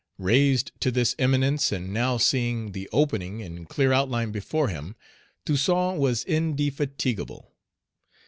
Raised 0.17 0.71
to 0.79 0.89
this 0.89 1.13
eminence, 1.19 1.71
and 1.71 1.93
now 1.93 2.17
seeing 2.17 2.71
"the 2.71 2.89
opening" 2.91 3.41
in 3.41 3.65
clear 3.65 3.93
outline 3.93 4.31
before 4.31 4.67
him, 4.67 4.95
Toussaint 5.45 5.99
was 5.99 6.23
indefatigable. 6.25 7.53